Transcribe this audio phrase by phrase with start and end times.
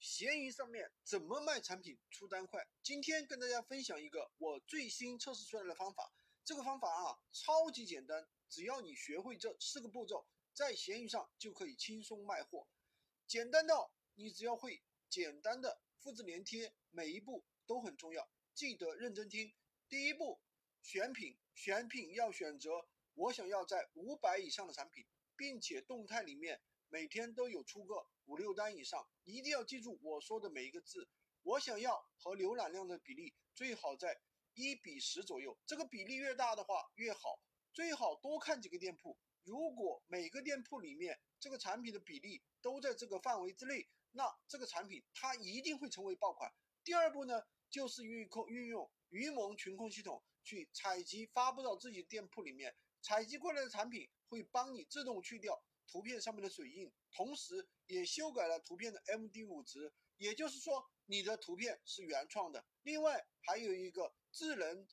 [0.00, 2.66] 闲鱼上面怎么卖产品出单快？
[2.82, 6.10] 今天跟大家分享一个我最新测试出来的方法。
[6.42, 12.66] 这个方法啊，超级简单，只要你学会这四个步骤，在闲鱼上就可以轻松卖货。
[13.26, 19.52] 简单到你只要会简单的复制粘贴，每一步都很重要，记得认真听。
[19.86, 20.40] 第一步，
[20.82, 22.70] 选品，选品要选择
[23.12, 25.04] 我想要在五百以上的产品，
[25.36, 26.62] 并且动态里面
[26.92, 28.04] 每天都有出个。
[28.26, 31.08] 五六单以上，一定要记住我说的每一个字。
[31.42, 34.20] 我想要和浏览量的比例最好在
[34.54, 37.40] 一比十左右，这个比例越大的话越好。
[37.72, 46.52] 最好多看几个店铺，如果每个店铺里面这个产品的比例都在这个范围之内，那这个产品它一定会成为爆款。
[46.82, 55.62] 第二步呢，就是运控运用鱼盟群控系统去采集发布到自己店铺里面，采集过来的产品会帮你自动去掉。
[55.90, 62.64] 图片上面的水印，同时也修改了图片的 MD5 值，也就是说你的图片是原创的。
[62.82, 64.86] 另外还有一个智能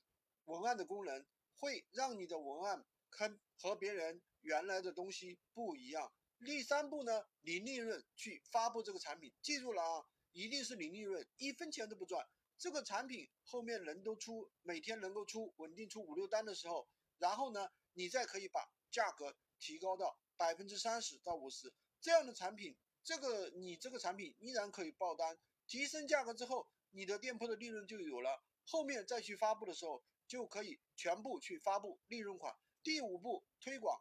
[0.45, 6.11] 文案的功能，会让你的文案跟和别人原来的东西不一样。
[6.43, 12.27] 第三步呢，零利润去发布这个产品，记住了啊，一定是零利润，一分钱都不赚。
[12.57, 20.17] 这个产品后面人都出，每天能够出稳定出五六单的时候，然后呢，你再可以把价格提高到。
[20.39, 32.55] 百分之三十到五十这样的产品，这个你这个产品依然可以爆单，提升价格之后，你的店铺的利润就有了，后面再去发布的时候，就可以全部去发布利润款。
[32.83, 33.99] 第五步推广，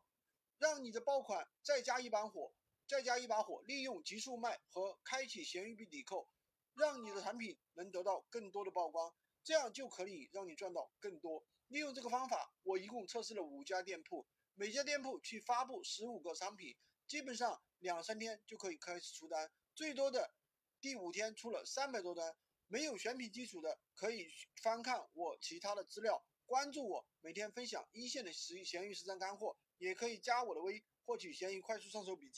[0.59, 2.53] 让你的爆款再加一把火，
[2.87, 6.29] 再加一把火，利用极速卖和开启闲鱼币抵扣，
[6.75, 11.47] 让你的产品能得到更多的曝光，这样就可以让你赚到更多。
[11.69, 14.27] 利用这个方法，我一共测试了五家店铺。
[14.59, 16.75] 每家店铺去发布十五个商品，
[17.07, 20.33] 基本上两三天就可以开始出单，最多的
[20.81, 22.35] 第五天出了三百多单。
[22.67, 24.27] 没有选品基础的，可以
[24.63, 32.35] 翻看我其他的资料，关注我，每天分享一线的实闲鱼实战干货，也可以加我的微，获取闲鱼快速上手笔记。